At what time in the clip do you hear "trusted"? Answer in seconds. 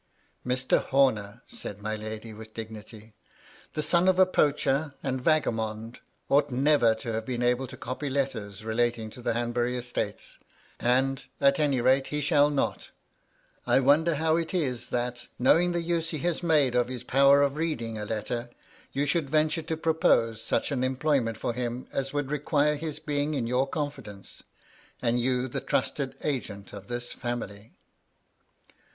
25.61-26.15